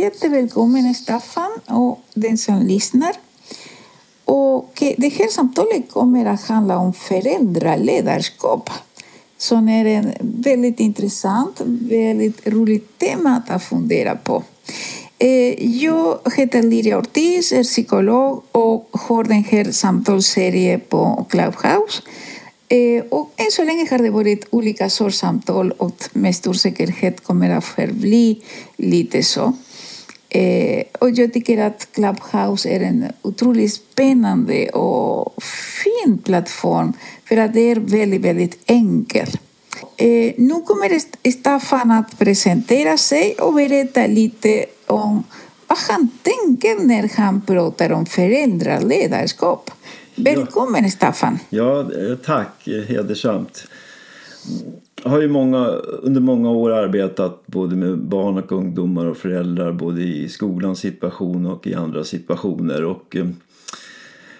[0.00, 3.12] jättevälkommen Staffan och den som lyssnar.
[4.24, 8.70] Och eh, det här samtalet kommer att handla om föräldraledarskap
[9.38, 11.60] som är en väldigt intressant,
[11.90, 14.42] väldigt roligt tema att fundera på.
[15.18, 22.02] Eh, jag heter Liria Ortiz, är psykolog och har den här samtalsserien på Clubhouse.
[22.68, 27.24] Eh, och än så länge har det varit olika sorts samtal och med stor säkerhet
[27.24, 28.42] kommer det att förbli
[28.76, 29.52] lite så.
[30.30, 36.92] Eh, och jag tycker att Clubhouse är en otroligt spännande och fin plattform
[37.24, 39.36] för att det är väldigt, väldigt enkelt.
[39.96, 45.24] Eh, nu kommer Staffan att presentera sig och berätta lite om
[45.66, 49.70] vad han tänker när han pratar om föräldraledarskap.
[50.14, 50.90] Välkommen ja.
[50.90, 51.38] Staffan!
[51.48, 52.68] Ja, eh, tack.
[52.88, 53.66] Hedersamt.
[55.02, 55.66] Jag har ju många,
[56.02, 61.46] under många år arbetat både med barn och ungdomar och föräldrar både i skolans situation
[61.46, 62.84] och i andra situationer.
[62.84, 63.26] Och, eh,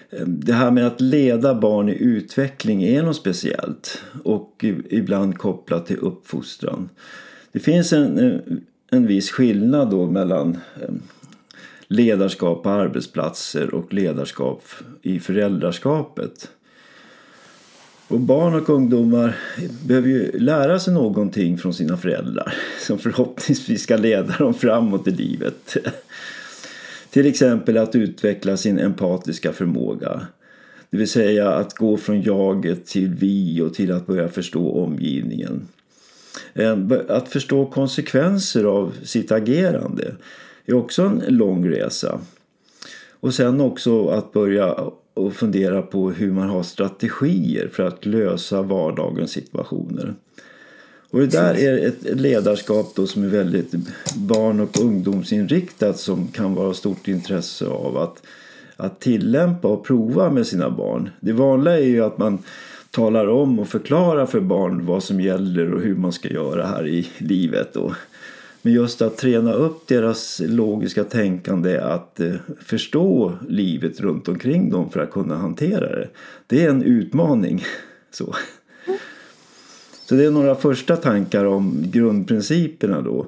[0.09, 5.85] eh det här med att leda barn i utveckling är något speciellt och ibland kopplat
[5.85, 6.89] till uppfostran.
[7.51, 8.39] Det finns en, eh,
[8.91, 10.93] en viss skillnad då mellan eh,
[11.87, 14.63] ledarskap på arbetsplatser och ledarskap
[15.01, 16.49] i föräldraskapet.
[18.11, 19.37] Och barn och ungdomar
[19.85, 25.11] behöver ju lära sig någonting från sina föräldrar som förhoppningsvis ska leda dem framåt i
[25.11, 25.77] livet.
[27.09, 30.27] Till exempel att utveckla sin empatiska förmåga.
[30.89, 35.67] Det vill säga att gå från jaget till vi och till att börja förstå omgivningen.
[37.07, 40.15] Att förstå konsekvenser av sitt agerande
[40.65, 42.19] är också en lång resa.
[43.19, 44.75] Och sen också att börja
[45.13, 50.13] och fundera på hur man har strategier för att lösa vardagens situationer.
[51.09, 53.71] Och det där är ett ledarskap då som är väldigt
[54.15, 58.23] barn och ungdomsinriktat som kan vara stort intresse av att,
[58.75, 61.09] att tillämpa och prova med sina barn.
[61.19, 62.39] Det vanliga är ju att man
[62.91, 66.87] talar om och förklarar för barn vad som gäller och hur man ska göra här
[66.87, 67.75] i livet.
[67.75, 67.93] Och
[68.61, 72.33] men just att träna upp deras logiska tänkande att eh,
[72.65, 76.07] förstå livet runt omkring dem för att kunna hantera det.
[76.47, 77.63] Det är en utmaning.
[78.11, 78.35] Så.
[80.05, 83.27] Så det är några första tankar om grundprinciperna då.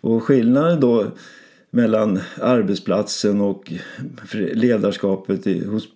[0.00, 1.06] Och skillnaden då
[1.70, 3.72] mellan arbetsplatsen och
[4.32, 5.88] ledarskapet hos,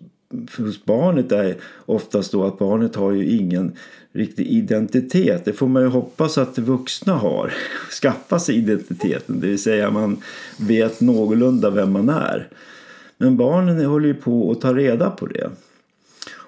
[0.59, 1.57] hos barnet är
[1.87, 3.73] oftast då att barnet har ju ingen
[4.13, 5.45] riktig identitet.
[5.45, 7.53] Det får man ju hoppas att vuxna har.
[8.03, 10.17] Skaffa sig identiteten, det vill säga man
[10.57, 12.49] vet någorlunda vem man är.
[13.19, 15.51] Men barnen håller ju på att ta reda på det.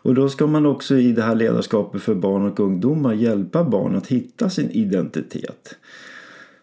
[0.03, 3.97] Och då ska man också i det här ledarskapet för barn och ungdomar hjälpa barn
[3.97, 5.77] att hitta sin identitet.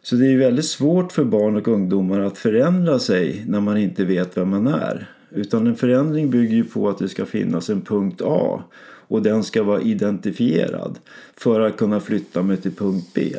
[0.01, 4.06] Så det är väldigt svårt för barn och ungdomar att förändra sig när man inte
[4.06, 5.16] vet vem man är.
[5.38, 8.64] Utan en förändring bygger ju på att det ska finnas en punkt A
[9.08, 11.00] och den ska vara identifierad
[11.36, 13.34] för att kunna flytta mig till punkt B.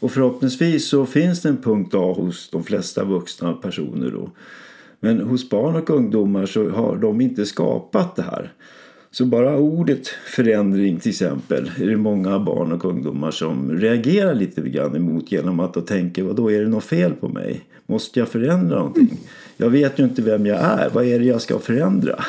[0.00, 4.30] Och förhoppningsvis så finns det en punkt A hos de flesta vuxna personer då.
[5.00, 8.52] Men hos barn och ungdomar så har de inte skapat det här.
[9.10, 14.60] Så bara ordet förändring till exempel är det många barn och ungdomar som reagerar lite
[14.60, 17.64] grann emot genom att de tänker vad då är det något fel på mig?
[17.86, 19.18] Måste jag förändra någonting?
[19.56, 20.90] Jag vet ju inte vem jag är.
[20.90, 22.24] Vad är det jag ska förändra?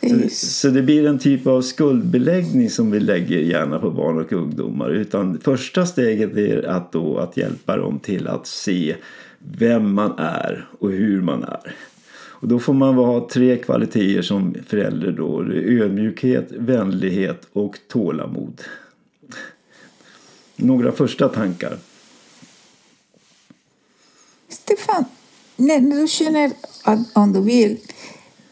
[0.00, 4.32] Så, så, det blir en typ av skuldbeläggning som vi lägger gärna på barn och
[4.32, 4.90] ungdomar.
[4.90, 8.96] Utan första steget är att, då, att hjälpa dem till att se
[9.38, 11.74] vem man är och hur man är.
[12.44, 15.42] Och då får man ha tre kvaliteter som förälder då.
[15.52, 18.62] Ödmjukhet, vänlighet och tålamod.
[20.56, 21.76] Några första tankar?
[24.48, 25.04] Stefan,
[25.56, 26.50] när du känner
[26.82, 27.78] att om du vill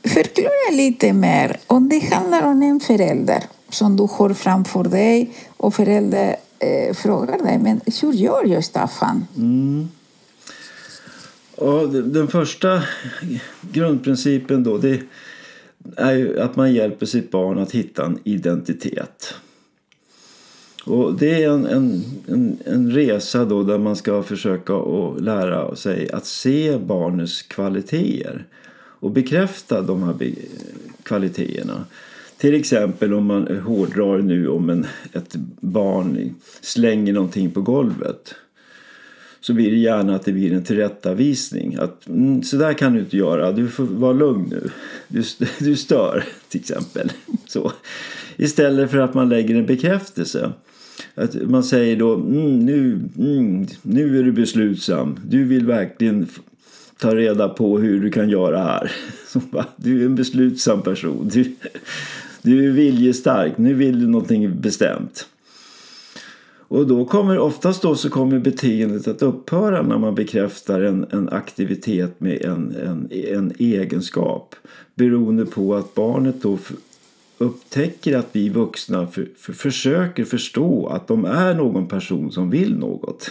[0.05, 1.57] Förklara lite mer.
[1.67, 7.39] Om det handlar om en förälder som du har framför dig och föräldern eh, frågar
[7.39, 9.27] dig men hur gör jag, Staffan?
[9.37, 9.89] Mm.
[11.57, 12.83] Ja, den första
[13.61, 15.01] grundprincipen då det
[15.97, 19.35] är ju att man hjälper sitt barn att hitta en identitet.
[20.85, 25.77] Och det är en, en, en, en, resa då där man ska försöka att lära
[25.77, 28.45] sig att se barnets kvaliteter
[28.75, 30.15] och bekräfta de här
[31.03, 31.85] kvaliteterna.
[32.37, 38.35] Till exempel om man hårdrar nu om en, ett barn slänger någonting på golvet
[39.41, 41.77] så blir det gärna att det blir en tillrättavisning.
[41.81, 44.71] Att mm, så där kan du inte göra, du får vara lugn nu.
[45.09, 45.23] Du,
[45.59, 47.13] du stör till exempel.
[47.47, 47.73] Så.
[48.37, 50.53] Istället för att man lägger en bekräftelse.
[51.15, 55.19] Att man säger då mm, nu, mm, nu är du beslutsam.
[55.27, 56.27] Du vill verkligen
[56.99, 58.93] ta reda på hur du kan göra här.
[59.77, 61.31] Du är en beslutsam person.
[61.33, 61.55] Du,
[62.43, 63.59] du är viljestark.
[63.59, 65.27] Nu vill du någonting bestämt.
[66.73, 71.29] Och då kommer oftast då så kommer beteendet att upphöra när man bekräftar en, en
[71.29, 74.55] aktivitet med en, en, en egenskap.
[74.95, 76.59] Beroende på att barnet då
[77.39, 82.79] upptäcker att vi vuxna för, för, försöker förstå att de är någon person som vill
[82.79, 83.31] något.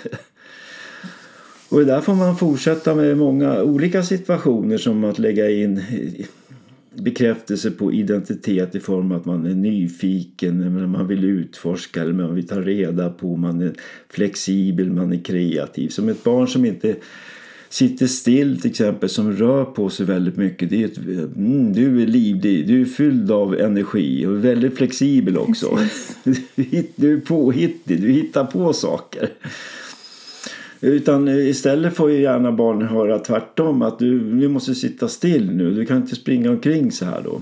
[1.70, 5.84] Och det där får man fortsätta med många olika situationer som att lägga in
[6.94, 12.36] bekräftelse på identitet i form av att man är nyfiken, man vill utforska eller man
[12.36, 13.74] vill ta reda på, man är
[14.10, 15.90] flexibel, man är kreativ.
[15.90, 16.96] Som ett barn som inte
[17.74, 20.70] sitter still till exempel som rör på sig väldigt mycket.
[20.70, 25.38] Det är ett, mm, du är livlig, du är fylld av energi och väldigt flexibel
[25.38, 25.80] också.
[26.96, 29.30] du är påhittig, du hittar på saker.
[30.82, 35.72] Utan istället får ju gärna barn höra tvärtom att du, du måste sitta still nu,
[35.72, 37.42] du kan inte springa omkring så här då.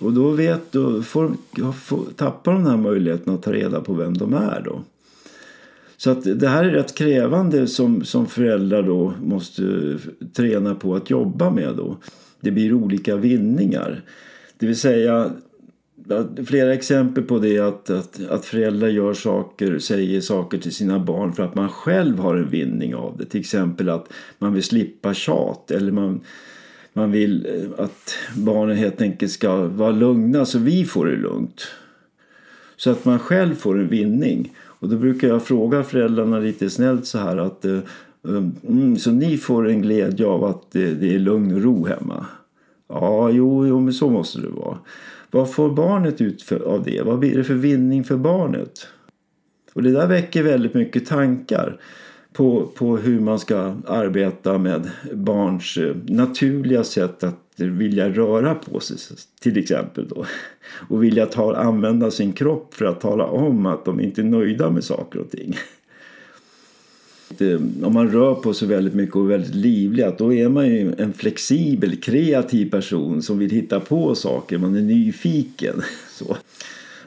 [0.00, 1.32] Och då vet du, får,
[1.72, 4.82] får, tappar de den här möjligheten att ta reda på vem de är då.
[5.98, 9.98] Så att det här är rätt krävande som, som föräldrar då måste
[10.32, 11.96] träna på att jobba med då.
[12.40, 14.02] Det blir olika vinningar.
[14.58, 15.30] Det vill säga
[16.46, 21.32] flera exempel på det att, att, att föräldrar gör saker, säger saker till sina barn
[21.32, 23.24] för att man själv har en vinning av det.
[23.24, 26.20] Till exempel att man vill slippa tjat eller man,
[26.92, 31.68] man vill eh, att barnen helt enkelt ska vara lugna så vi får det lugnt.
[32.76, 34.54] Så att man själv får en vinning.
[34.78, 37.78] Och då brukar jag fråga föräldrarna lite snällt så här att eh,
[38.24, 41.86] eh, mm, så ni får en glädje av att det, det är lugn och ro
[41.86, 42.26] hemma?
[42.88, 44.78] Ja, jo, jo, men så måste det vara.
[45.30, 47.02] Vad får barnet ut för, av det?
[47.02, 48.86] Vad blir det för vinning för barnet?
[49.72, 51.80] Och det där väcker väldigt mycket tankar
[52.32, 58.80] på, på hur man ska arbeta med barns eh, naturliga sätt att vilja röra på
[58.80, 58.96] sig
[59.40, 60.26] till exempel då.
[60.88, 64.70] Och vilja ta, använda sin kropp för att tala om att de inte är nöjda
[64.70, 65.56] med saker och ting.
[67.82, 70.94] Om man rör på sig väldigt mycket och är väldigt livlig då är man ju
[70.98, 74.58] en flexibel, kreativ person som vill hitta på saker.
[74.58, 75.82] Man är nyfiken.
[76.10, 76.36] Så.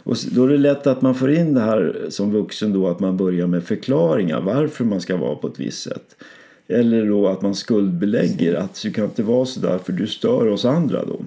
[0.04, 3.00] Och då är det lätt att man får in det här som vuxen då att
[3.00, 6.16] man börjar med förklaringar varför man ska vara på ett visst sätt.
[6.72, 10.48] Eller då att man skuldbelägger att du kan inte vara så där för du stör
[10.48, 11.20] oss andra då.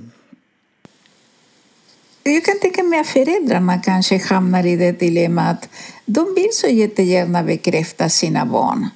[2.23, 5.69] Jag kan tänka mig att föräldrarna kanske hamnar i det dilemmat.
[6.07, 8.87] De vill så jättegärna bekräfta sina barn.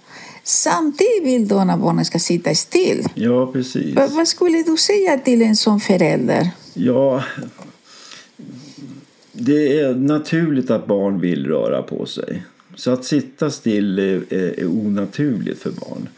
[0.43, 3.07] Samtidigt vill de att barnen ska sitta still.
[3.15, 3.95] Ja, precis.
[3.95, 6.51] Va, vad skulle du säga till en sån förälder?
[6.75, 7.25] Ja,
[9.33, 12.43] det är naturligt att barn vill röra på sig.
[12.75, 16.09] Så att sitta still är, är, är onaturligt för barn.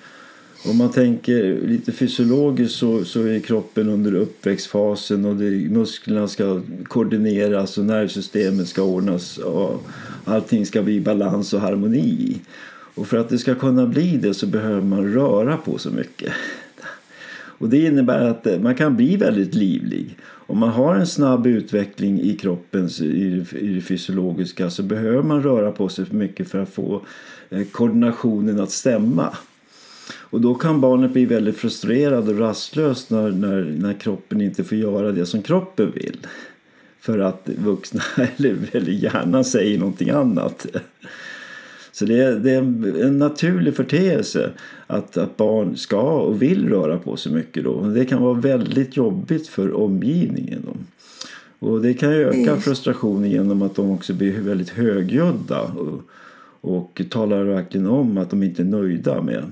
[0.65, 6.61] Om man tänker lite fysiologiskt så, så är kroppen under uppväxtfasen och det, musklerna ska
[6.85, 9.83] koordineras och nervsystemet ska ordnas och
[10.25, 12.41] allting ska bli balans och harmoni.
[12.95, 16.33] Och för att det ska kunna bli det så behöver man röra på så mycket.
[17.61, 20.17] Och det innebär att man kan bli väldigt livlig.
[20.23, 25.73] Om man har en snabb utveckling i kroppen i det fysiologiska så behöver man röra
[25.73, 27.03] på sig för mycket för att få
[27.51, 29.37] eh, koordinationen att stämma.
[30.31, 34.79] Och då kan barnet bli väldigt frustrerad och rastlös när, när, när kroppen inte får
[34.79, 36.19] göra det som kroppen vill.
[37.01, 38.03] För att vuxna
[38.37, 40.67] eller, eller hjärnan säger någonting annat.
[41.93, 42.59] Så det är, det är
[43.05, 44.51] en naturlig förteelse
[44.87, 47.65] att, att barn ska och vill röra på sig mycket.
[47.65, 47.81] Då.
[47.81, 50.63] Det kan vara väldigt jobbigt för omgivningen.
[50.67, 50.77] Då.
[51.67, 56.03] Och det kan öka frustrationen genom att de också blir väldigt högljudda och,
[56.61, 59.45] och talar verkligen om att de inte är nöjda med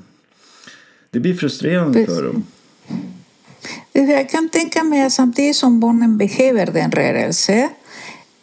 [1.10, 2.44] det blir frustrerande för dem.
[3.92, 7.68] Jag kan tänka mig att samtidigt som barnen behöver den rörelse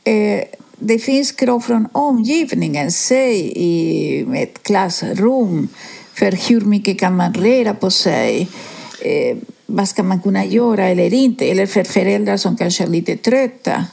[0.03, 0.41] eh,
[0.77, 5.67] det finns krav från omgivningen, säg i ett klassrum
[6.13, 8.49] för hur mycket kan man röra på sig?
[9.01, 11.45] Eh, vad ska man kunna göra eller inte?
[11.45, 13.85] Eller för föräldrar som kanske är lite trötta.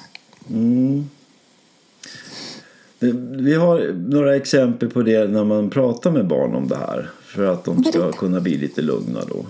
[0.50, 1.11] Mm.
[3.31, 7.44] Vi har några exempel på det när man pratar med barn om det här för
[7.44, 9.46] att de ska kunna bli lite lugna då.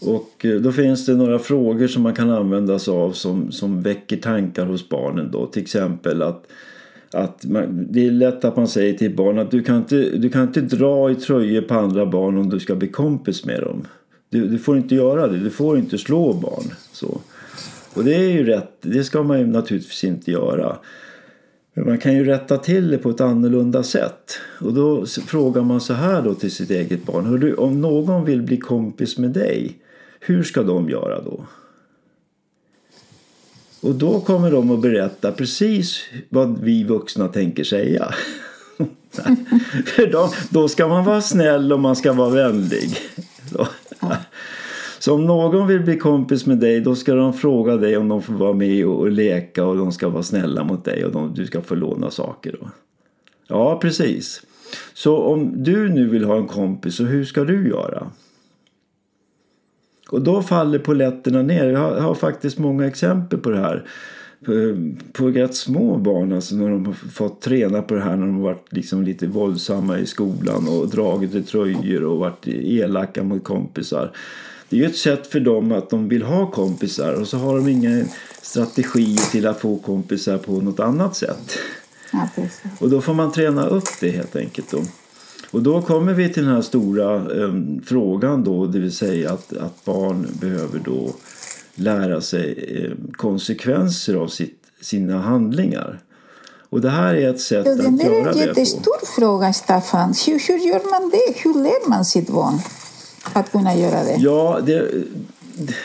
[0.00, 3.82] Och eh, då finns det några frågor som man kan använda sig av som, som
[3.82, 5.46] väcker tankar hos barnen då.
[5.46, 6.46] Till exempel att,
[7.10, 10.30] att man, det är lätt att man säger till barn att du kan, inte, du
[10.30, 13.86] kan inte dra i tröjor på andra barn om du ska bli kompis med dem.
[14.30, 16.64] Du, du får inte göra det, du får inte slå barn.
[16.92, 17.20] Så.
[17.94, 20.76] Och det är ju rätt, det ska man ju naturligtvis inte göra.
[21.76, 24.38] Man kan ju rätta till det på ett annorlunda sätt.
[24.60, 27.26] Och då frågar man så här då till sitt eget barn.
[27.26, 29.78] Hör du, om någon vill bli kompis med dig,
[30.20, 31.44] hur ska de göra då?
[33.80, 38.14] Och då kommer de att berätta precis vad vi vuxna tänker säga.
[39.86, 42.98] För då, då ska man vara snäll och man ska vara vänlig.
[43.52, 43.66] Så.
[45.04, 48.22] Så om någon vill bli kompis med dig då ska de fråga dig om de
[48.22, 51.34] får vara med och, och leka och de ska vara snälla mot dig och de,
[51.34, 52.56] du ska få låna saker.
[52.60, 52.70] Då.
[53.48, 54.42] Ja, precis.
[54.94, 58.10] Så om du nu vill ha en kompis, så hur ska du göra?
[60.10, 61.66] Och då faller poletterna ner.
[61.66, 63.86] Jag har, jag har faktiskt många exempel på det här.
[64.44, 64.52] På,
[65.12, 68.36] på rätt små barn, alltså när de har fått träna på det här när de
[68.36, 73.44] har varit liksom lite våldsamma i skolan och dragit i tröjor och varit elaka mot
[73.44, 74.10] kompisar.
[74.68, 77.56] Det är ju ett sätt för dem att de vill ha kompisar och så har
[77.56, 78.04] de inga
[78.42, 81.58] strategier till att få kompisar på något annat sätt.
[82.12, 82.28] Ja,
[82.78, 84.70] och då får man träna upp det helt enkelt.
[84.70, 84.82] Då.
[85.50, 87.54] Och då kommer vi till den här stora eh,
[87.86, 91.14] frågan då, det vill säga att, att barn behöver då
[91.74, 96.00] lära sig eh, konsekvenser av sitt, sina handlingar.
[96.68, 98.08] Och det här är ett sätt ja, att göra det på.
[98.10, 100.14] Det är en jättestor fråga, Staffan.
[100.26, 101.42] Hur, hur gör man det?
[101.42, 102.58] Hur lär man sitt barn
[103.32, 104.16] att kunna göra det?
[104.18, 104.90] Ja, det,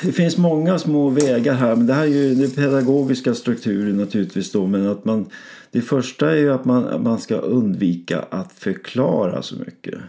[0.01, 1.75] det finns många små vägar här.
[1.75, 4.67] Men det här är ju den pedagogiska strukturen naturligtvis då.
[4.67, 5.29] Men att man
[5.71, 9.99] det första är ju att man, man ska undvika att förklara så mycket.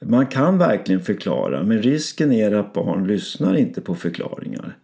[0.00, 4.76] Man kan verkligen förklara men risken är att barn lyssnar inte på förklaringar.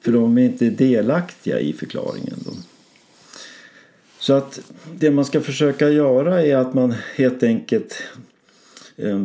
[0.00, 2.36] För de är inte delaktiga i förklaringen.
[2.44, 2.50] Då.
[4.18, 4.60] Så att
[4.98, 8.02] det man ska försöka göra är att man helt enkelt
[8.96, 9.24] eh,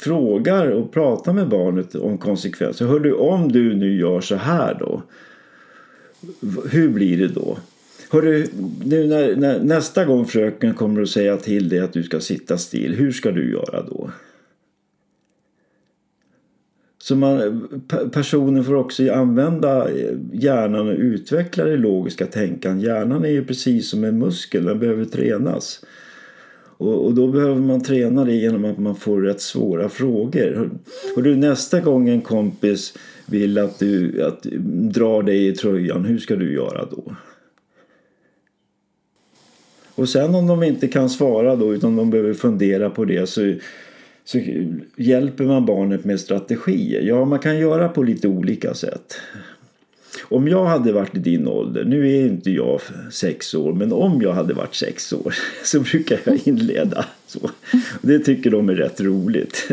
[0.00, 2.86] frågar och pratar med barnet om konsekvenser.
[2.86, 5.02] Hör du, om du nu gör så här då,
[6.70, 7.58] hur blir det då?
[8.10, 8.46] Hörru,
[8.84, 12.58] nu när, när, nästa gång fröken kommer att säga till dig att du ska sitta
[12.58, 14.10] still, hur ska du göra då?
[17.02, 17.68] Så man,
[18.12, 22.86] personen får också använda eh, hjärnan och utveckla det logiska tänkandet.
[22.86, 25.84] Hjärnan är ju precis som en muskel, den behöver tränas.
[26.80, 30.70] Och, och, då behöver man träna det genom att man får rätt svåra frågor.
[31.16, 32.94] Och du, nästa gång en kompis
[33.26, 34.42] vill att du att,
[34.92, 37.16] drar dig i tröjan, hur ska du göra då?
[39.94, 43.54] Och sen om de inte kan svara då utan de behöver fundera på det så,
[44.24, 44.38] så
[44.96, 47.02] hjälper man barnet med strategier.
[47.02, 49.14] Ja, man kan göra på lite olika sätt.
[50.28, 52.80] Om jag hade varit i din ålder, nu är inte jag
[53.12, 55.34] sex år, men om jag hade varit sex år
[55.64, 57.50] så brukar jag inleda så.
[58.02, 59.68] Det tycker de är rätt roligt.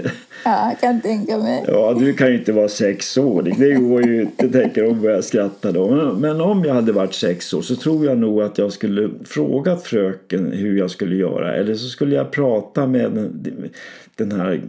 [0.45, 1.63] Ja, jag kan tänka mig.
[1.67, 3.53] Ja, du kan ju inte vara sex år.
[3.57, 6.13] Det går ju inte, tänker de börjar skratta då.
[6.13, 9.83] Men om jag hade varit sex år så tror jag nog att jag skulle frågat
[9.83, 11.55] fröken hur jag skulle göra.
[11.55, 13.69] Eller så skulle jag prata med den,
[14.15, 14.61] den här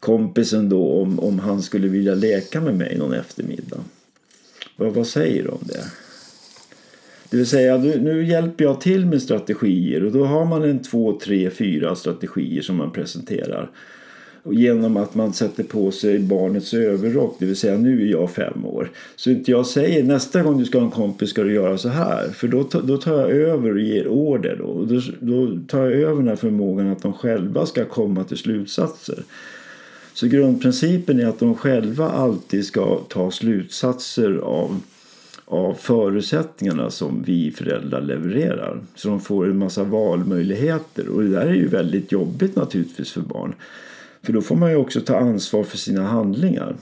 [0.00, 3.80] kompisen då om, om han skulle vilja leka med mig någon eftermiddag.
[4.80, 5.84] Vad, vad säger du om det?
[7.30, 10.82] Det vill säga nu, nu hjälper jag till med strategier och då har man en
[10.82, 13.70] två, tre, fyra strategier som man presenterar.
[14.50, 18.64] Genom att man sätter på sig barnets överrock, det vill säga nu är jag fem
[18.64, 18.90] år.
[19.16, 21.88] Så inte jag säger nästa gång du ska ha en kompis ska du göra så
[21.88, 22.28] här.
[22.28, 24.56] För då, då tar jag över och ger order.
[24.56, 24.84] Då.
[24.84, 29.22] Då, då tar jag över den här förmågan att de själva ska komma till slutsatser.
[30.18, 34.80] Så grundprincipen är att de själva alltid ska ta slutsatser av,
[35.44, 38.80] av förutsättningarna som vi föräldrar levererar.
[38.94, 43.20] Så de får en massa valmöjligheter och det där är ju väldigt jobbigt naturligtvis för
[43.20, 43.54] barn.
[44.22, 46.76] För då får man ju också ta ansvar för sina handlingar.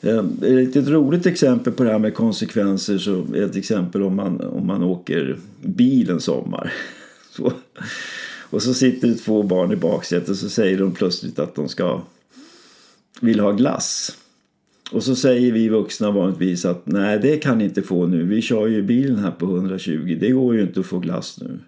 [0.00, 0.24] Eh,
[0.62, 4.66] ett roligt exempel på det här med konsekvenser så är ett exempel om man, om
[4.66, 6.72] man åker bil en sommar.
[7.30, 7.52] Så.
[8.50, 11.68] Och så sitter det två barn i baksätet och så säger de plötsligt att de
[11.68, 12.00] ska
[13.20, 14.16] vill ha glass.
[14.92, 18.22] Och så säger vi vuxna vanligtvis att nej det kan ni inte få nu.
[18.22, 20.16] Vi kör ju bilen här på 120.
[20.20, 21.58] Det går ju inte att få glass nu.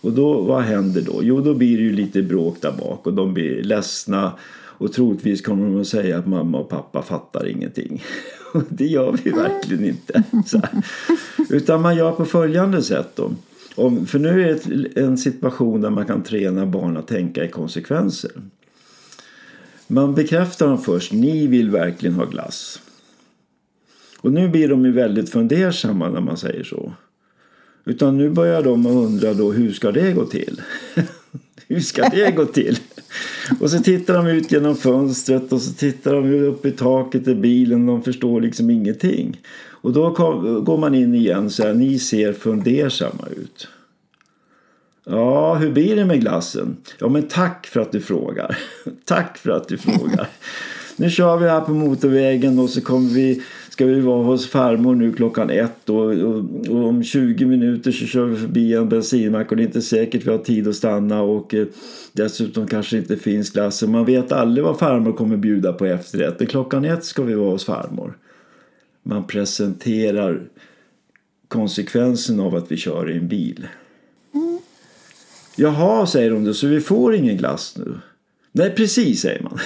[0.00, 1.20] Och då, vad händer då?
[1.22, 4.32] Jo, då blir det ju lite bråk där bak och de blir ledsna.
[4.76, 8.02] Och troligtvis kommer de att säga att mamma och pappa fattar ingenting.
[8.52, 10.22] Och det gör vi verkligen inte.
[11.50, 13.30] Utan man gör på följande sätt då.
[13.74, 17.48] Om, för nu är det en situation där man kan träna barn att tänka i
[17.48, 18.30] konsekvenser.
[19.86, 21.12] Man bekräftar dem först.
[21.12, 22.80] Ni vill verkligen ha glass.
[24.20, 26.92] Och nu blir de ju väldigt fundersamma när man säger så.
[27.84, 30.60] Utan nu börjar de undra då hur ska det gå till?
[31.68, 32.78] Hur ska det gå till?
[33.60, 37.34] Och så tittar de ut genom fönstret och så tittar de upp i taket i
[37.34, 37.86] bilen.
[37.86, 39.40] De förstår liksom ingenting.
[39.84, 43.68] Och då kom, går man in igen så här, ni ser fundersamma ut.
[45.06, 46.76] Ja, hur blir det med glassen?
[46.98, 48.58] Ja, men tack för att du frågar.
[49.04, 50.28] tack för att du frågar.
[50.96, 53.42] Nu kör vi här på motorvägen och så kommer vi,
[53.74, 58.06] ska vi vara hos farmor nu klockan ett och, och, och om 20 minuter så
[58.06, 61.22] kör vi förbi en bensinmack och det är inte säkert vi har tid att stanna
[61.22, 61.66] och eh,
[62.12, 63.82] dessutom kanske inte finns glass.
[63.82, 66.48] Och man vet aldrig vad farmor kommer bjuda på efterrätt.
[66.48, 68.18] Klockan ett ska vi vara hos farmor.
[69.02, 70.42] Man presenterar
[71.48, 73.66] konsekvensen av att vi kör i en bil.
[74.34, 74.58] Mm.
[75.56, 77.94] Jaha, säger de då, så vi får ingen glass nu?
[78.52, 79.58] Nej, precis säger man.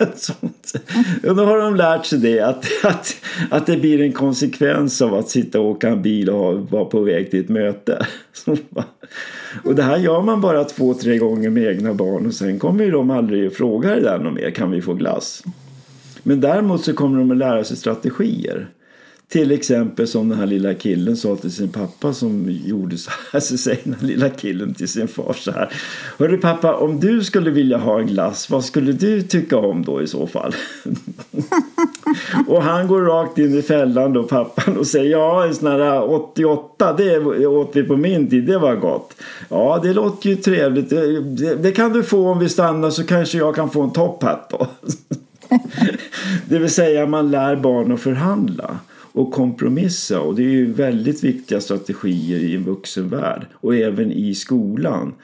[1.28, 3.16] och då har de lärt sig det att, att,
[3.50, 7.00] att det blir en konsekvens av att sitta och åka en bil och vara på
[7.00, 8.06] väg till ett möte.
[9.64, 12.84] och det här gör man bara två, tre gånger med egna barn och sen kommer
[12.84, 14.50] ju de aldrig att fråga det där något mer.
[14.50, 15.42] Kan vi få glass?
[16.22, 18.68] Men däremot så kommer de att lära sig strategier.
[19.30, 23.40] Till exempel som den här lilla killen sa till sin pappa som gjorde så här.
[23.40, 25.72] Så säger den här lilla killen till sin far så här.
[26.18, 30.02] Hörru pappa, om du skulle vilja ha en glass, vad skulle du tycka om då
[30.02, 30.54] i så fall?
[32.46, 36.10] och han går rakt in i fällan då pappan och säger ja en sån här
[36.10, 39.14] 88 det åt vi på min tid, det var gott.
[39.48, 43.04] Ja det låter ju trevligt, det, det, det kan du få om vi stannar så
[43.04, 44.66] kanske jag kan få en topphatt då.
[46.48, 48.78] det vill säga man lär barn att förhandla
[49.12, 50.20] och kompromissa.
[50.20, 55.14] Och det är ju väldigt viktiga strategier i en vuxenvärld och även i skolan.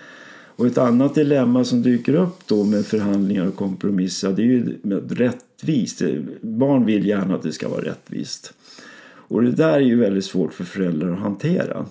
[0.57, 4.79] Och ett annat dilemma som dyker upp då med förhandlingar och kompromissa det är ju
[5.09, 6.03] rättvist.
[6.41, 8.53] Barn vill gärna att det ska vara rättvist.
[9.29, 11.87] Och det där är ju väldigt svårt för föräldrar att hantera.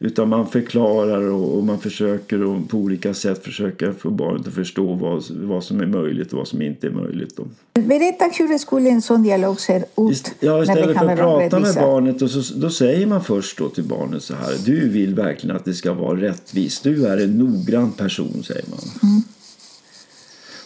[0.00, 4.94] Utan man förklarar och, man försöker och på olika sätt försöka få barnet att förstå
[4.94, 7.36] vad, vad som är möjligt och vad som inte är möjligt.
[7.36, 7.44] Då.
[7.80, 10.32] Berätta hur skulle en sån dialog se ut?
[10.40, 13.84] Ja, istället för att prata med barnet och så, då säger man först då till
[13.84, 14.54] barnet så här.
[14.64, 16.82] Du vill verkligen att det ska vara rättvist.
[16.82, 19.10] Du är en noggrann person, säger man.
[19.10, 19.22] Mm.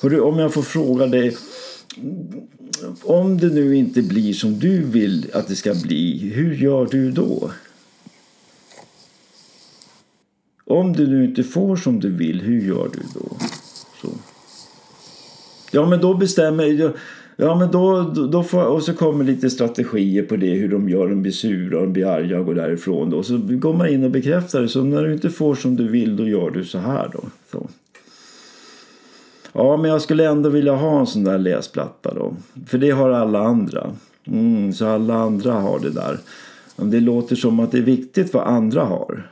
[0.03, 1.37] Hörru, om jag får fråga dig.
[3.03, 7.11] Om det nu inte blir som du vill att det ska bli, hur gör du
[7.11, 7.51] då?
[10.64, 13.37] Om du nu inte får som du vill, hur gör du då?
[14.03, 14.09] Så.
[15.70, 16.92] Ja, men då bestämmer
[17.37, 21.09] Ja, men då, då får, och så kommer lite strategier på det, hur de gör.
[21.09, 23.11] De blir sura, de blir arga och går därifrån.
[23.11, 23.22] Då.
[23.22, 24.68] Så går man in och bekräftar det.
[24.68, 27.25] Så när du inte får som du vill, då gör du så här då.
[27.53, 27.68] Så.
[29.53, 32.37] Ja, men jag skulle ändå vilja ha en sån där läsplatta då.
[32.66, 33.90] För det har alla andra.
[34.25, 36.18] Mm, så alla andra har det där.
[36.77, 39.31] Det låter som att det är viktigt vad andra har.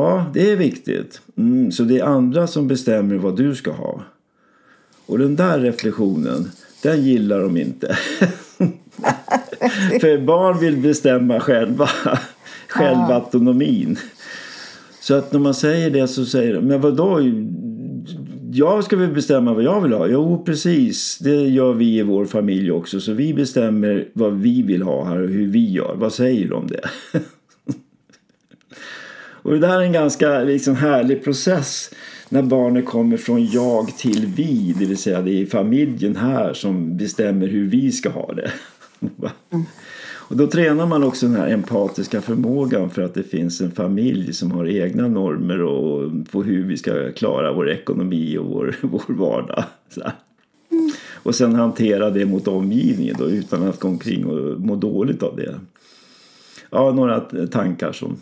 [0.00, 1.20] Ja, det är viktigt.
[1.36, 4.02] Mm, så det är andra som bestämmer vad du ska ha.
[5.06, 6.50] Och den där reflektionen,
[6.82, 7.98] den gillar de inte.
[10.00, 11.88] För barn vill bestämma själva.
[12.68, 13.98] Självautonomin.
[15.00, 17.20] Så att när man säger det så säger de, men vadå?
[18.52, 20.06] Jag ska väl bestämma vad jag vill ha?
[20.06, 21.18] Jo, precis.
[21.18, 23.00] Det gör vi i vår familj också.
[23.00, 25.94] Så vi bestämmer vad vi vill ha här och hur vi gör.
[25.94, 26.88] Vad säger de om det?
[29.42, 31.90] Och det där är en ganska liksom, härlig process
[32.28, 36.96] när barnet kommer från jag till vi, det vill säga det är familjen här som
[36.96, 38.52] bestämmer hur vi ska ha det.
[40.30, 44.32] Och då tränar man också den här empatiska förmågan för att det finns en familj
[44.32, 49.14] som har egna normer och på hur vi ska klara vår ekonomi och vår, vår
[49.14, 49.64] vardag.
[50.70, 50.90] Mm.
[51.22, 55.36] Och sen hantera det mot omgivningen då, utan att gå omkring och må dåligt av
[55.36, 55.60] det.
[56.70, 58.16] Ja, några tankar som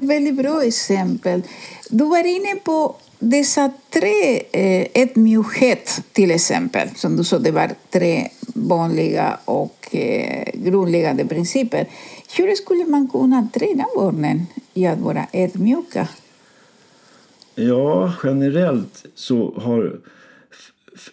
[0.00, 1.42] Väldigt bra exempel.
[1.90, 6.88] Du var inne på dessa tre eh, ödmjukhet till exempel.
[6.96, 11.86] Som du sa, det var tre vanliga och eh, grundläggande principer.
[12.36, 16.08] Hur skulle man kunna träna barnen i att vara ödmjuka?
[17.54, 20.00] Ja, generellt så har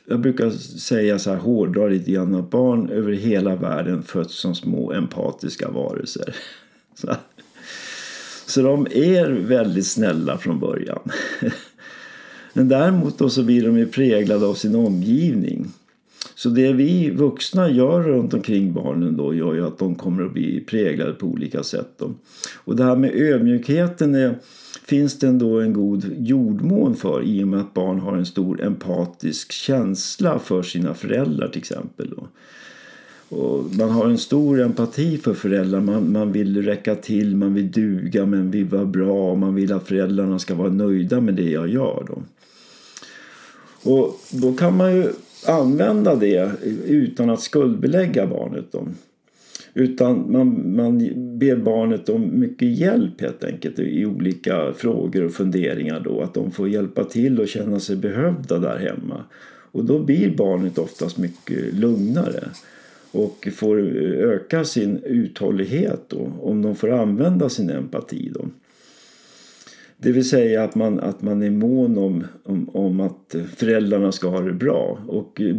[0.06, 4.56] jag brukar säga så här hårdra lite grann att barn över hela världen föds som
[4.56, 6.36] små empatiska varelser.
[6.96, 7.16] Så
[8.46, 11.00] så de är väldigt snälla från början.
[12.54, 15.68] Men däremot då så blir de ju präglade av sin omgivning.
[16.36, 20.34] Så det vi vuxna gör runt omkring barnen då gör ju att de kommer att
[20.34, 21.90] bli präglade på olika sätt.
[21.98, 22.14] Då.
[22.56, 24.36] Och det här med ödmjukheten är,
[24.86, 28.64] finns det ändå en god jordmån för i och med att barn har en stor
[28.64, 32.10] empatisk känsla för sina föräldrar till exempel.
[32.18, 32.28] Då.
[33.36, 35.82] Och man har en stor empati för föräldrar.
[35.82, 39.74] Man, man vill räcka till, man vill duga, man vill vara bra och man vill
[39.74, 42.06] att föräldrarna ska vara nöjda med det jag gör.
[42.08, 42.24] Då.
[43.92, 45.08] Och då kan man ju
[45.48, 46.52] använda det
[46.86, 48.66] utan att skuldbelägga barnet.
[48.72, 48.88] Då.
[49.74, 50.98] Utan man, man
[51.40, 56.22] ber barnet om mycket hjälp helt enkelt i olika frågor och funderingar då.
[56.22, 59.24] Att de får hjälpa till och känna sig behövda där hemma.
[59.72, 62.50] Och då blir barnet oftast mycket lugnare
[63.16, 68.32] och får öka sin uthållighet då, om de får använda sin empati.
[68.34, 68.46] Då.
[69.98, 74.28] Det vill säga att man, att man är mån om, om, om att föräldrarna ska
[74.28, 75.00] ha det bra.
[75.08, 75.56] Och eh,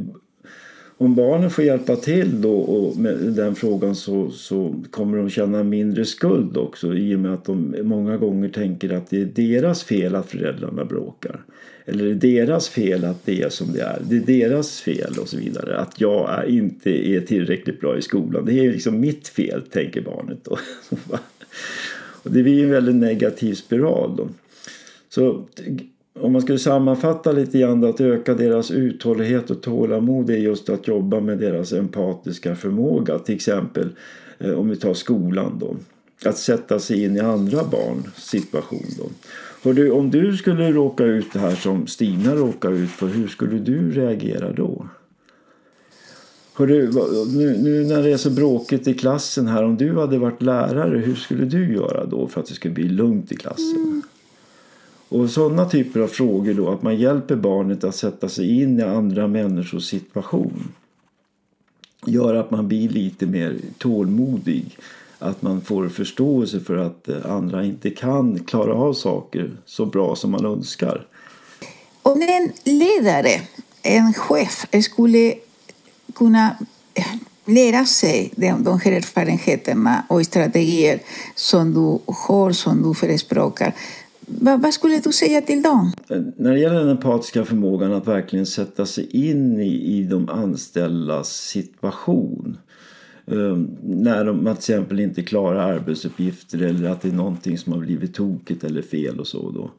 [0.98, 5.62] om barnen får hjälpa till då och med den frågan så, så kommer de känna
[5.62, 9.84] mindre skuld också i och med att de många gånger tänker att det är deras
[9.84, 11.44] fel att föräldrarna bråkar.
[11.88, 13.98] Eller det är deras fel att det är som det är.
[14.02, 15.78] Det är deras fel och så vidare.
[15.78, 18.44] Att jag är, inte är tillräckligt bra i skolan.
[18.44, 20.58] Det är liksom mitt fel, tänker barnet då.
[22.22, 24.28] och det blir en väldigt negativ spiral då.
[25.08, 25.46] Så
[26.20, 30.88] om man skulle sammanfatta lite grann att öka deras uthållighet och tålamod är just att
[30.88, 33.18] jobba med deras empatiska förmåga.
[33.18, 33.88] Till exempel
[34.38, 35.76] eh, om vi tar skolan då.
[36.24, 39.72] Att sätta sig in i andra barns situation då.
[39.72, 43.58] Du, om du skulle råka ut det här som Stina råkar ut för, hur skulle
[43.58, 44.88] du reagera då?
[46.54, 46.92] Hörru,
[47.26, 50.98] nu, nu, när det är så bråkigt i klassen här, om du hade varit lärare,
[50.98, 53.76] hur skulle du göra då för att det skulle bli lugnt i klassen?
[53.76, 54.02] Mm.
[55.08, 58.82] Och sådana typer av frågor då, att man hjälper barnet att sätta sig in i
[58.82, 60.72] andra människors situation
[62.06, 64.78] gör att man blir lite mer tålmodig.
[65.18, 70.16] Att man får förståelse för att eh, andra inte kan klara av saker så bra
[70.16, 71.06] som man önskar.
[72.02, 73.40] Om en ledare,
[73.82, 75.34] en chef, skulle
[76.14, 76.56] kunna
[77.44, 81.00] lära sig de, de här erfarenheterna och strategier
[81.34, 83.74] som du har, som du förespråkar
[84.26, 85.92] vad, vad, skulle du säga till dem?
[86.36, 91.28] När det gäller den empatiska förmågan att verkligen sätta sig in i, i de anställdas
[91.28, 92.58] situation.
[93.26, 97.80] Ehm, när de till exempel inte klarar arbetsuppgifter eller att det är någonting som har
[97.80, 99.50] blivit tokigt eller fel och så.
[99.50, 99.70] Då.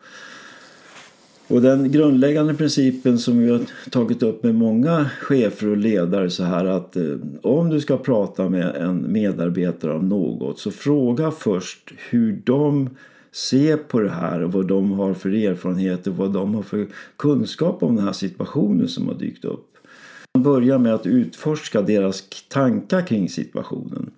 [1.48, 6.44] Och den grundläggande principen som vi har tagit upp med många chefer och ledare så
[6.44, 11.94] här att eh, om du ska prata med en medarbetare om något så fråga först
[12.10, 12.90] hur de
[13.32, 16.88] ser på det här och vad de har för erfarenheter och vad de har för
[17.18, 19.77] kunskap om den här situationen som har dykt upp.
[20.38, 24.10] Man börjar med att utforska deras tankar kring situationen.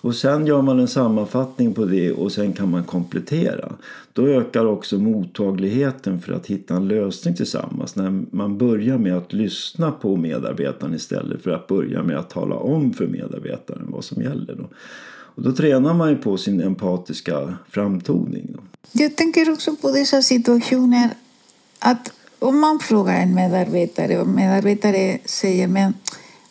[0.00, 3.72] Och sen gör man en sammanfattning på det och sen kan man komplettera.
[4.12, 9.32] Då ökar också mottagligheten för att hitta en lösning tillsammans när man börjar med att
[9.32, 14.22] lyssna på medarbetaren istället för att börja med att tala om för medarbetaren vad som
[14.22, 14.54] gäller.
[14.54, 14.68] Då.
[15.08, 18.56] Och då tränar man ju på sin empatiska framtoning.
[18.92, 21.10] Jag tänker också på dessa situationer
[21.78, 25.94] att om man frågar en medarbetare och medarbetare säger men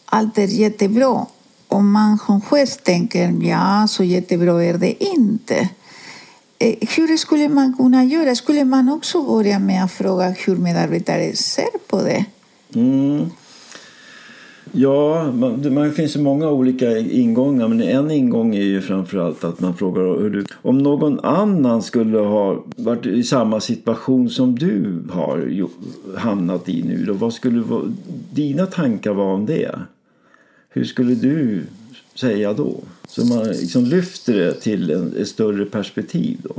[0.05, 1.25] allt är jättebra.
[1.67, 5.69] Om man som chef tänker ja, så jättebra är det inte.
[6.59, 8.35] Eh, hur skulle man kunna göra?
[8.35, 12.25] Skulle man också börja med att fråga hur medarbetare ser på det?
[12.75, 13.31] Mm.
[14.71, 19.59] Ja, man, det finns ju många olika ingångar men en ingång är ju framförallt att
[19.59, 25.01] man frågar hur du, om någon annan skulle ha varit i samma situation som du
[25.09, 25.67] har
[26.17, 27.63] hamnat i nu då, vad skulle
[28.31, 29.79] dina tankar vara om det?
[30.69, 31.63] Hur skulle du
[32.15, 32.83] säga då?
[33.07, 36.55] Så man liksom lyfter det till en, ett större perspektiv då.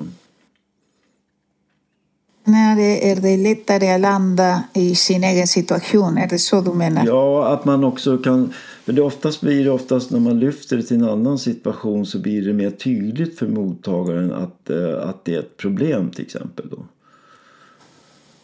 [2.48, 6.18] När är det lättare att landa i sin egen situation?
[6.18, 7.06] Är det så du menar?
[7.06, 8.52] Ja, att man också kan...
[8.84, 12.18] För det oftast blir det oftast när man lyfter det till en annan situation så
[12.18, 16.68] blir det mer tydligt för mottagaren att, eh, att det är ett problem till exempel.
[16.70, 16.78] Då.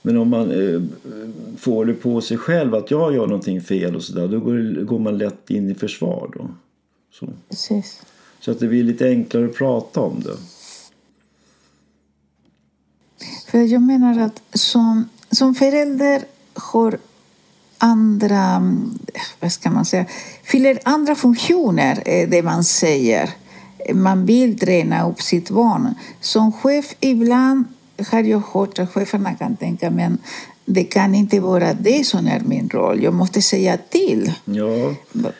[0.03, 0.83] Men om man eh,
[1.59, 4.99] får det på sig själv att jag gör någonting fel och sådär då går, går
[4.99, 6.31] man lätt in i försvar.
[6.35, 6.49] Då.
[7.12, 7.29] Så.
[7.49, 8.03] Precis.
[8.40, 10.37] så att det blir lite enklare att prata om det.
[13.55, 16.99] För jag menar att som, som förälder har
[17.79, 18.62] andra,
[19.40, 20.07] vad ska man säga,
[20.45, 23.31] fyller andra funktioner, eh, det man säger.
[23.95, 25.95] Man vill träna upp sitt barn.
[26.21, 27.64] Som chef ibland
[28.11, 30.19] har jag hört att cheferna kan tänka men
[30.64, 33.03] det kan inte vara det som är min roll.
[33.03, 34.33] Jag måste säga till.
[34.45, 34.95] Ja.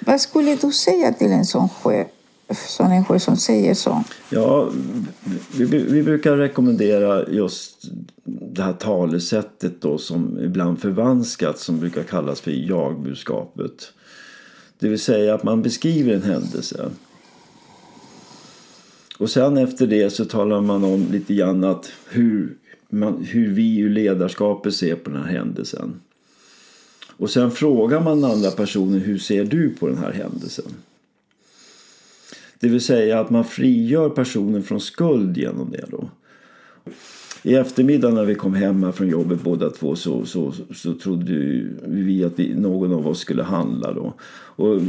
[0.07, 2.07] Vad skulle du säga till en sån chef?
[2.55, 4.05] Sån människor som säger så?
[4.31, 4.71] Ja,
[5.57, 7.85] vi, vi brukar rekommendera just
[8.25, 13.93] det här talesättet då som ibland förvanskat som brukar kallas för jagbudskapet.
[14.79, 16.91] Det vill säga att man beskriver en händelse.
[19.19, 22.57] Och sen efter det så talar man om lite grann att hur,
[22.89, 26.01] man, hur vi ur ledarskapet ser på den här händelsen.
[27.17, 30.65] Och sen frågar man den andra personen hur ser du på den här händelsen?
[32.65, 36.09] Det vill säga att man frigör personen från skuld genom det då.
[37.43, 41.33] I eftermiddag när vi kom hem från jobbet båda två så, så, så trodde
[41.87, 44.15] vi att vi, någon av oss skulle handla då.
[44.33, 44.81] Och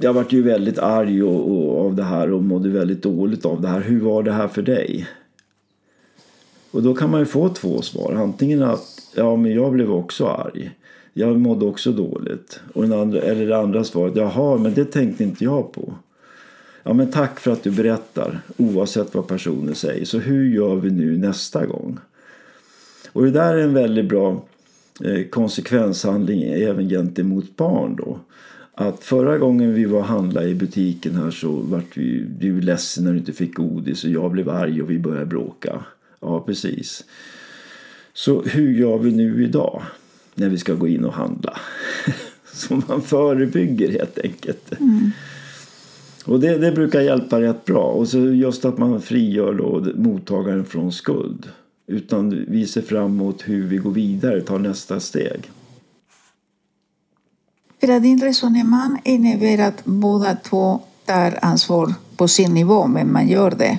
[0.00, 3.60] jag vart ju väldigt arg och, och, av det här och mådde väldigt dåligt av
[3.60, 3.80] det här.
[3.80, 5.06] Hur var det här för dig?
[6.70, 8.12] Och då kan man ju få två svar.
[8.12, 10.70] Antingen att ja, men jag blev också arg.
[11.12, 12.60] Jag mådde också dåligt.
[12.74, 15.94] Och den andra, eller det andra svaret, jaha, men det tänkte inte jag på.
[16.82, 20.04] Ja, men tack för att du berättar, oavsett vad personen säger.
[20.04, 21.98] Så hur gör vi nu nästa gång?
[23.12, 24.44] Och det där är en väldigt bra
[25.04, 28.18] eh, konsekvenshandling även gentemot barn då.
[28.74, 33.04] Att förra gången vi var och handlade i butiken här så vart vi, du ledsen
[33.04, 35.84] när du inte fick godis och jag blev arg och vi började bråka.
[36.20, 37.04] Ja, precis.
[38.12, 39.82] Så hur gör vi nu idag
[40.34, 41.60] när vi ska gå in och handla?
[42.52, 44.80] Så man förebygger helt enkelt.
[44.80, 45.10] Mm.
[46.30, 47.84] Och det, det, brukar hjälpa rätt bra.
[47.84, 51.48] Och så just att man frigör då mottagaren från skuld.
[51.86, 55.50] Utan vi ser fram emot hur vi går vidare, tar nästa steg.
[57.80, 63.28] För att din resonemang innebär att båda två tar ansvar på sin nivå, men man
[63.28, 63.78] gör det.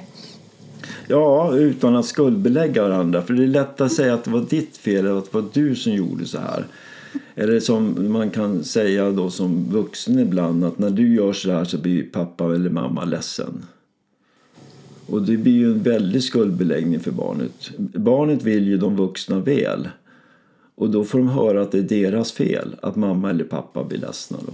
[1.07, 3.21] Ja, utan att skuldbelägga varandra.
[3.21, 5.49] För det är lätt att säga att det var ditt fel eller att det var
[5.53, 6.65] du som gjorde så här.
[7.35, 11.65] Eller som man kan säga då som vuxen ibland att när du gör så här
[11.65, 13.65] så blir pappa eller mamma ledsen.
[15.05, 17.71] Och det blir ju en väldig skuldbeläggning för barnet.
[17.77, 19.89] Barnet vill ju de vuxna väl.
[20.75, 23.97] Och då får de höra att det är deras fel att mamma eller pappa blir
[23.97, 24.37] ledsna.
[24.45, 24.53] Då.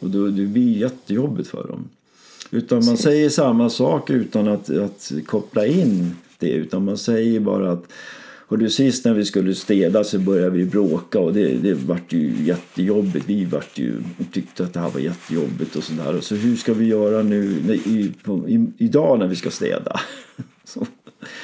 [0.00, 1.88] Och då, det blir jättejobbigt för dem.
[2.50, 6.50] Utan man säger samma sak utan att, att koppla in det.
[6.52, 7.84] Utan man säger bara att
[8.50, 12.12] och du sist när vi skulle städa så började vi bråka och det, det vart
[12.12, 13.28] ju jättejobbigt.
[13.28, 16.16] Vi vart ju, tyckte att det här var jättejobbigt och sådär.
[16.16, 17.44] Och så hur ska vi göra nu
[17.86, 20.00] i, på, i, idag när vi ska städa?
[20.64, 20.86] Så.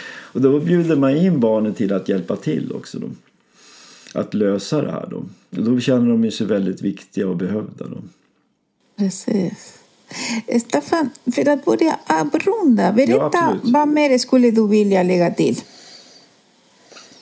[0.09, 2.99] Och då bjuder man in barnen till att hjälpa till också.
[2.99, 3.11] Då.
[4.15, 5.17] Att lösa det här då.
[5.57, 7.87] Och då känner de sig väldigt viktiga och behövda.
[7.89, 8.03] Då.
[8.99, 9.79] Precis.
[10.67, 15.57] Staffan, för att börja avrunda, berätta ja, vad mer skulle du vilja lägga till?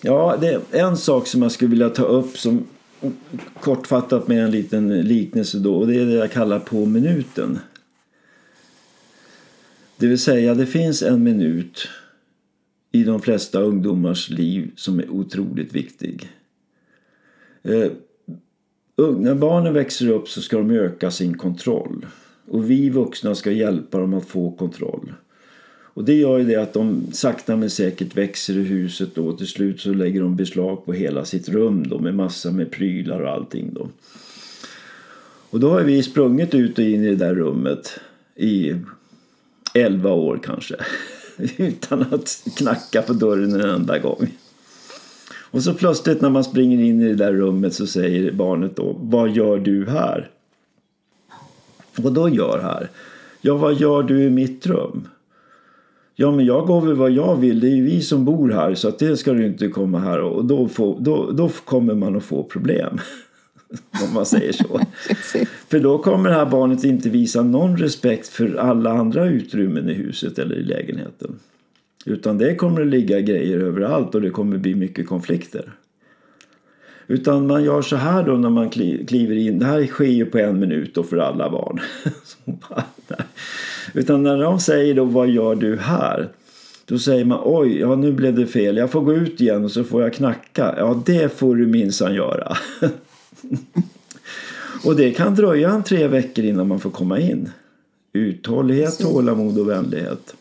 [0.06, 2.66] Ja, det är en sak som jag skulle vilja ta upp som
[3.60, 7.58] kortfattat med en liten liknelse då och det är det jag kallar på minuten.
[9.96, 11.88] Det vill säga, det finns en minut
[12.92, 16.28] i de flesta ungdomars liv som är otroligt viktig.
[17.62, 17.90] Eh,
[18.96, 22.06] när barnen växer upp så ska de öka sin kontroll.
[22.46, 25.12] Och vi vuxna ska hjälpa dem att få kontroll.
[25.94, 29.38] Och det gör ju det att de sakta men säkert växer i huset då och
[29.38, 33.20] till slut så lägger de beslag på hela sitt rum då med massa med prylar
[33.20, 33.88] och allting då.
[35.50, 38.00] Och då har vi sprungit ut och in i det där rummet
[38.36, 38.74] i
[39.74, 40.76] 11 år kanske.
[41.56, 44.36] Utan att knacka på dörren en enda gång.
[45.50, 48.96] Och så plötsligt när man springer in i det där rummet så säger barnet då
[49.00, 50.30] Vad gör du här?
[51.96, 52.90] Vad då gör här?
[53.40, 55.08] Ja, vad gör du i mitt rum?
[56.16, 57.60] Ja, men jag går väl vad jag vill.
[57.60, 60.20] Det är ju vi som bor här så att det ska du inte komma här
[60.20, 62.98] och då, får, då, då kommer man att få problem.
[64.08, 64.80] Om man säger så.
[65.68, 69.92] för då kommer det här barnet inte visa någon respekt för alla andra utrymmen i
[69.92, 71.38] huset eller i lägenheten.
[72.06, 75.72] Utan det kommer att ligga grejer överallt och det kommer bli mycket konflikter.
[77.06, 79.58] Utan man gör så här då när man kliver in.
[79.58, 81.80] Det här sker ju på en minut då för alla barn.
[83.92, 86.28] Utan när de säger då vad gör du här?
[86.84, 88.76] Då säger man oj, ja nu blev det fel.
[88.76, 90.74] Jag får gå ut igen och så får jag knacka.
[90.78, 92.56] Ja det får du minsann göra.
[94.84, 97.50] och det kan dröja en tre veckor innan man får komma in.
[98.12, 100.34] Uthållighet, tålamod och vänlighet.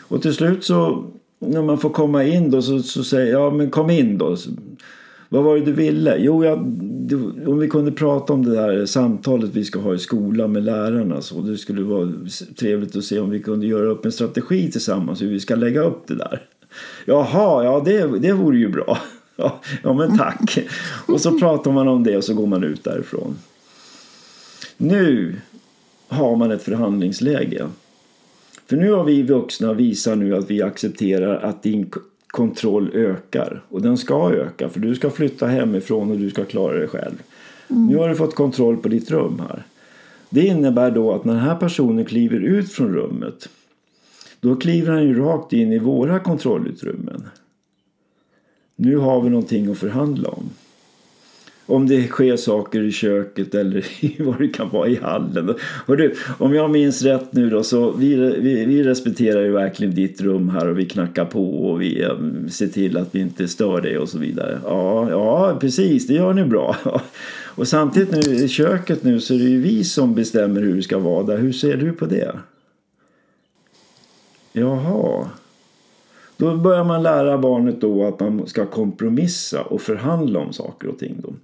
[0.00, 1.04] Och till slut så
[1.38, 4.36] när man får komma in då så, så säger jag ja men kom in då.
[5.28, 6.16] Vad var det du ville?
[6.18, 6.58] Jo, jag,
[7.46, 11.20] om vi kunde prata om det där samtalet vi ska ha i skolan med lärarna
[11.20, 12.12] så det skulle vara
[12.56, 15.82] trevligt att se om vi kunde göra upp en strategi tillsammans hur vi ska lägga
[15.82, 16.42] upp det där.
[17.04, 18.98] Jaha, ja det, det vore ju bra.
[19.36, 20.58] Ja, ja men tack.
[21.06, 23.36] Och så pratar man om det och så går man ut därifrån.
[24.76, 25.36] Nu
[26.08, 27.68] har man ett förhandlingsläge.
[28.66, 31.90] För nu har vi vuxna visat nu att vi accepterar att din
[32.32, 33.62] kontroll ökar.
[33.68, 37.22] Och den ska öka för du ska flytta hemifrån och du ska klara dig själv.
[37.68, 39.62] Nu har du fått kontroll på ditt rum här.
[40.30, 43.48] Det innebär då att när den här personen kliver ut från rummet
[44.40, 47.28] då kliver han ju rakt in i våra kontrollutrymmen.
[48.76, 50.50] Nu har vi någonting att förhandla om.
[51.66, 53.86] Om det sker saker i köket eller
[54.24, 55.54] vad det kan vara i hallen.
[55.86, 59.94] Och du, om jag minns rätt nu då så vi, vi, vi respekterar ju verkligen
[59.94, 63.48] ditt rum här och vi knackar på och vi um, ser till att vi inte
[63.48, 64.60] stör dig och så vidare.
[64.64, 66.76] Ja, ja precis, det gör ni bra.
[67.54, 70.82] Och samtidigt nu i köket nu så är det ju vi som bestämmer hur det
[70.82, 71.38] ska vara där.
[71.38, 72.32] Hur ser du på det?
[74.52, 75.28] Jaha.
[76.42, 80.98] Då börjar man lära barnet då att man ska kompromissa och förhandla om saker och
[80.98, 81.16] ting.
[81.22, 81.34] Då.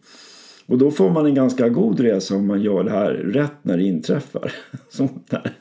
[0.67, 3.77] Och då får man en ganska god resa om man gör det här rätt när
[3.77, 4.53] det inträffar.
[4.91, 5.53] Sånt där.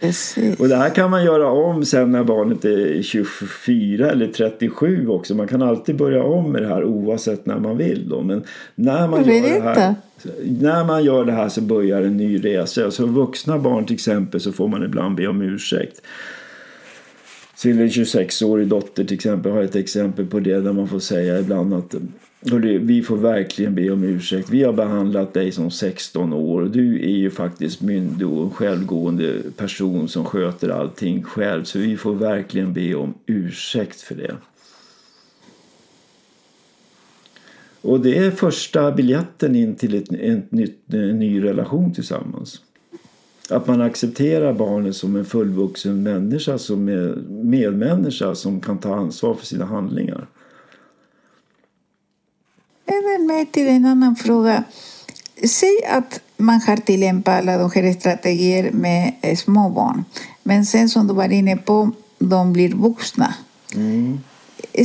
[0.60, 5.36] Och det här kan man göra om sen när barnet är 24 eller 37 också.
[5.36, 8.10] Man kan alltid börja om med det här oavsett när man vill.
[8.10, 8.22] Då.
[8.22, 8.44] Men
[8.76, 9.96] när man, gör det här,
[10.62, 12.92] när man gör det här så börjar en ny resa.
[12.92, 16.02] Så vuxna barn till exempel så får man ibland be om ursäkt
[17.58, 21.74] sin 26-årig dotter till exempel har ett exempel på det där man får säga ibland
[21.74, 21.96] att
[22.82, 24.50] vi får verkligen be om ursäkt.
[24.50, 26.62] Vi har behandlat dig som 16 år.
[26.62, 31.64] och Du är ju faktiskt myndig och en självgående person som sköter allting själv.
[31.64, 34.36] Så vi får verkligen be om ursäkt för det.
[37.82, 42.62] Och det är första biljetten in till ett, ett nytt, en ny relation tillsammans.
[43.50, 49.36] Att man accepterar barnet som en fullvuxen människa, som är medmänniska som kan ta ansvar
[49.36, 50.28] för sina handlingar.
[52.86, 54.64] Även med till en annan fråga.
[55.44, 60.06] Säg att man har tillämpat alla de här strategier med småbarn.
[60.44, 63.34] Men sen som du var inne på, de blir vuxna.
[63.76, 64.20] Mm.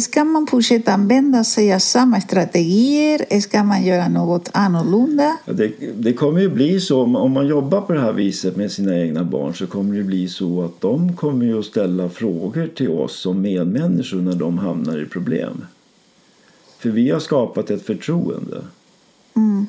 [0.00, 3.40] Ska man fortsätta använda sig av samma strategier?
[3.40, 5.38] Ska man göra något annorlunda?
[5.46, 8.98] Det, det kommer ju bli så, om man jobbar på det här viset med sina
[8.98, 12.88] egna barn så kommer det bli så att de kommer ju att ställa frågor till
[12.88, 15.64] oss som medmänniskor när de hamnar i problem.
[16.78, 18.62] För vi har skapat ett förtroende.
[19.36, 19.66] Mm.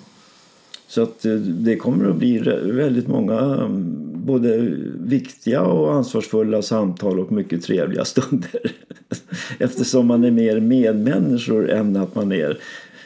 [0.88, 4.58] Så att eh, det kommer att bli väldigt många mm, både
[5.00, 8.62] viktiga och ansvarsfulla samtal och mycket trevliga stunder.
[9.60, 12.60] Eftersom man är mer medmänniskor än att man är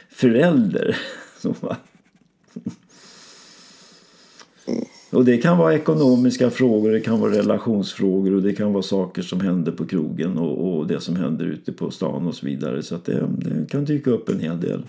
[0.10, 0.98] förälder.
[5.10, 9.22] Och det kan vara ekonomiska frågor, det kan vara relationsfrågor och det kan vara saker
[9.22, 12.84] som händer på krogen och, och det som händer ute på stan och så vidare.
[12.84, 14.84] Så att det, det kan dyka upp en hel del.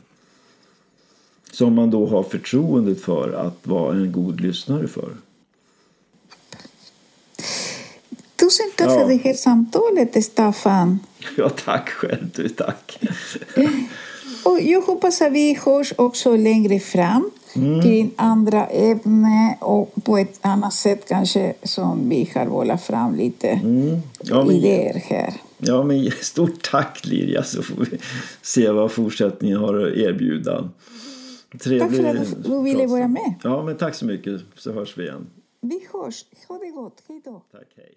[1.53, 5.09] Som man då har förtroendet för att vara en god lyssnare för.
[8.41, 8.95] Tusen tack ja.
[9.01, 10.99] för det här samtalet, Staffan.
[11.37, 13.01] Ja, tack själv du, tack.
[14.45, 17.83] och jag hoppas att vi hörs också längre fram mm.
[17.83, 23.49] kring andra ämnen och på ett annat sätt kanske som vi har vållat fram lite
[23.49, 24.01] mm.
[24.21, 25.35] ja, men, idéer här.
[25.59, 27.99] Ja, men stort tack Lilja så får vi
[28.43, 30.71] se vad fortsättningen har att erbjuda.
[31.61, 33.35] Trevlig tack för att du ville vara med.
[33.43, 35.27] Ja, men tack så mycket så hörs vi igen.
[35.61, 36.25] Vi hörs.
[36.49, 37.03] Ha det gott.
[37.09, 37.43] Hej då.
[37.53, 37.95] Tack, hej.